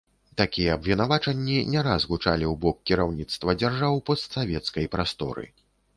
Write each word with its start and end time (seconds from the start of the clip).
Такія 0.39 0.69
абвінавачанні 0.79 1.57
не 1.73 1.83
раз 1.87 2.07
гучалі 2.13 2.49
у 2.53 2.55
бок 2.63 2.81
кіраўніцтва 2.93 3.55
дзяржаў 3.61 4.03
постсавецкай 4.09 4.93
прасторы. 4.97 5.45